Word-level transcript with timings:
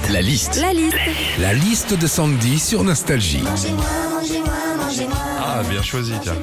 liste. 0.00 0.12
La 0.12 0.22
liste. 0.22 0.60
La 0.60 0.72
liste. 0.72 0.98
La 1.38 1.52
liste 1.52 1.94
de 1.94 2.06
Sandy 2.06 2.58
sur 2.58 2.84
Nostalgie. 2.84 3.42
Ah, 3.46 5.29
bien 5.70 5.82
choisi, 5.82 6.12
tiens. 6.20 6.34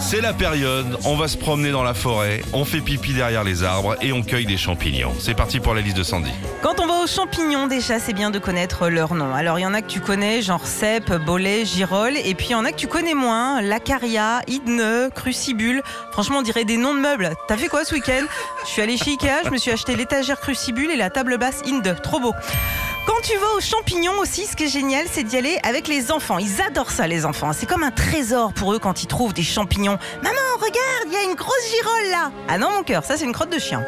C'est 0.00 0.22
la 0.22 0.32
période, 0.32 0.98
on 1.04 1.16
va 1.16 1.28
se 1.28 1.36
promener 1.36 1.70
dans 1.70 1.82
la 1.82 1.92
forêt, 1.92 2.40
on 2.54 2.64
fait 2.64 2.80
pipi 2.80 3.12
derrière 3.12 3.44
les 3.44 3.62
arbres 3.62 3.96
et 4.00 4.10
on 4.10 4.22
cueille 4.22 4.46
des 4.46 4.56
champignons. 4.56 5.12
C'est 5.20 5.34
parti 5.34 5.60
pour 5.60 5.74
la 5.74 5.82
liste 5.82 5.96
de 5.96 6.02
Sandy. 6.02 6.30
Quand 6.62 6.80
on 6.80 6.86
va 6.86 6.94
aux 7.04 7.06
champignons, 7.06 7.66
déjà, 7.66 7.98
c'est 7.98 8.14
bien 8.14 8.30
de 8.30 8.38
connaître 8.38 8.88
leur 8.88 9.14
nom. 9.14 9.34
Alors, 9.34 9.58
il 9.58 9.62
y 9.62 9.66
en 9.66 9.74
a 9.74 9.82
que 9.82 9.86
tu 9.86 10.00
connais, 10.00 10.40
genre 10.40 10.66
cèpe, 10.66 11.12
bolet, 11.26 11.66
girole, 11.66 12.16
et 12.16 12.34
puis 12.34 12.46
il 12.48 12.52
y 12.52 12.54
en 12.54 12.64
a 12.64 12.72
que 12.72 12.76
tu 12.76 12.86
connais 12.86 13.14
moins, 13.14 13.60
lacaria, 13.60 14.40
hydne, 14.46 15.10
crucibule. 15.14 15.82
Franchement, 16.12 16.38
on 16.38 16.42
dirait 16.42 16.64
des 16.64 16.78
noms 16.78 16.94
de 16.94 17.00
meubles. 17.00 17.34
T'as 17.46 17.58
fait 17.58 17.68
quoi 17.68 17.84
ce 17.84 17.94
week-end? 17.94 18.24
Je 18.64 18.68
suis 18.70 18.80
allée 18.80 18.96
chez 18.96 19.10
Ikea, 19.10 19.44
je 19.44 19.50
me 19.50 19.58
suis 19.58 19.70
acheté 19.70 19.94
l'étagère 19.94 20.40
crucibule 20.40 20.90
et 20.90 20.96
la 20.96 21.10
table 21.10 21.36
basse 21.36 21.60
Inde. 21.66 21.96
Trop 22.02 22.18
beau. 22.18 22.32
Quand 23.08 23.22
tu 23.22 23.38
vas 23.38 23.54
aux 23.56 23.60
champignons 23.60 24.18
aussi, 24.20 24.44
ce 24.44 24.54
qui 24.54 24.64
est 24.64 24.68
génial, 24.68 25.06
c'est 25.10 25.22
d'y 25.22 25.38
aller 25.38 25.58
avec 25.62 25.88
les 25.88 26.12
enfants. 26.12 26.36
Ils 26.36 26.60
adorent 26.60 26.90
ça, 26.90 27.06
les 27.06 27.24
enfants. 27.24 27.54
C'est 27.54 27.64
comme 27.64 27.82
un 27.82 27.90
trésor 27.90 28.52
pour 28.52 28.74
eux 28.74 28.78
quand 28.78 29.02
ils 29.02 29.06
trouvent 29.06 29.32
des 29.32 29.42
champignons. 29.42 29.96
Maman, 30.22 30.36
regarde, 30.56 31.06
il 31.06 31.12
y 31.14 31.16
a 31.16 31.22
une 31.22 31.34
grosse 31.34 31.70
girole 31.74 32.10
là. 32.10 32.30
Ah 32.48 32.58
non, 32.58 32.68
mon 32.70 32.82
cœur, 32.82 33.04
ça 33.04 33.16
c'est 33.16 33.24
une 33.24 33.32
crotte 33.32 33.50
de 33.50 33.58
chien. 33.58 33.82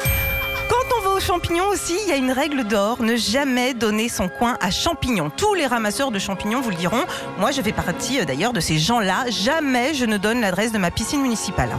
Quand 0.67 0.97
on 0.97 1.01
va 1.03 1.11
aux 1.11 1.19
champignons 1.19 1.67
aussi, 1.67 1.93
il 2.03 2.09
y 2.09 2.13
a 2.13 2.15
une 2.15 2.31
règle 2.31 2.63
d'or, 2.63 3.03
ne 3.03 3.15
jamais 3.15 3.75
donner 3.75 4.09
son 4.09 4.27
coin 4.27 4.57
à 4.59 4.71
champignons. 4.71 5.29
Tous 5.29 5.53
les 5.53 5.67
ramasseurs 5.67 6.09
de 6.09 6.17
champignons 6.17 6.61
vous 6.61 6.71
le 6.71 6.75
diront. 6.75 7.03
Moi, 7.37 7.51
je 7.51 7.61
fais 7.61 7.73
partie 7.73 8.21
euh, 8.21 8.25
d'ailleurs 8.25 8.53
de 8.53 8.59
ces 8.59 8.79
gens-là. 8.79 9.25
Jamais 9.29 9.93
je 9.93 10.05
ne 10.05 10.17
donne 10.17 10.41
l'adresse 10.41 10.71
de 10.71 10.79
ma 10.79 10.89
piscine 10.89 11.21
municipale. 11.21 11.69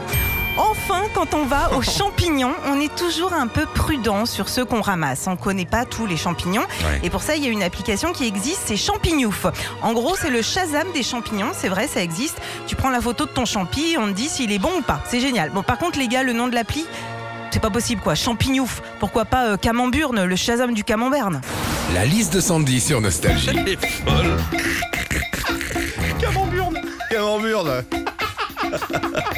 Enfin, 0.56 1.02
quand 1.14 1.34
on 1.34 1.44
va 1.44 1.72
aux 1.74 1.82
champignons, 1.98 2.54
on 2.66 2.78
est 2.80 2.94
toujours 2.94 3.32
un 3.32 3.46
peu 3.46 3.64
prudent 3.66 4.26
sur 4.26 4.48
ceux 4.48 4.64
qu'on 4.64 4.80
ramasse. 4.82 5.24
On 5.26 5.32
ne 5.32 5.36
connaît 5.36 5.64
pas 5.66 5.84
tous 5.84 6.06
les 6.06 6.16
champignons. 6.16 6.62
Ouais. 6.62 7.00
Et 7.02 7.10
pour 7.10 7.22
ça, 7.22 7.36
il 7.36 7.44
y 7.44 7.46
a 7.46 7.50
une 7.50 7.62
application 7.62 8.12
qui 8.12 8.26
existe, 8.26 8.62
c'est 8.66 8.76
Champignouf. 8.76 9.46
En 9.82 9.92
gros, 9.92 10.14
c'est 10.16 10.30
le 10.30 10.42
Shazam 10.42 10.92
des 10.92 11.02
champignons. 11.02 11.52
C'est 11.54 11.68
vrai, 11.68 11.88
ça 11.88 12.02
existe. 12.02 12.36
Tu 12.66 12.76
prends 12.76 12.90
la 12.90 13.00
photo 13.00 13.24
de 13.24 13.30
ton 13.30 13.46
champi 13.46 13.92
et 13.92 13.98
on 13.98 14.06
te 14.08 14.12
dit 14.12 14.28
s'il 14.28 14.52
est 14.52 14.58
bon 14.58 14.70
ou 14.78 14.82
pas. 14.82 15.02
C'est 15.08 15.20
génial. 15.20 15.50
Bon, 15.50 15.62
par 15.62 15.78
contre, 15.78 15.98
les 15.98 16.08
gars, 16.08 16.22
le 16.22 16.32
nom 16.32 16.48
de 16.48 16.54
l'appli, 16.54 16.84
c'est 17.50 17.60
pas 17.60 17.70
possible 17.70 18.02
quoi. 18.02 18.14
Champignouf. 18.14 18.82
Pourquoi 19.00 19.24
pas 19.24 19.46
euh, 19.46 19.56
Camemburne, 19.56 20.24
le 20.24 20.36
Shazam 20.36 20.74
du 20.74 20.84
Camembert? 20.84 21.30
La 21.94 22.04
liste 22.04 22.34
de 22.34 22.40
Sandy 22.40 22.80
sur 22.80 23.00
Nostalgie. 23.00 23.48
Elle 23.54 23.68
est 23.68 23.86
folle. 23.86 24.38
Camemburne. 26.20 26.78
Camemburne. 27.10 27.84